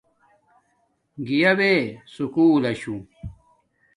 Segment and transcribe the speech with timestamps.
[1.27, 1.73] گیا بے
[2.13, 2.95] سکُول لشو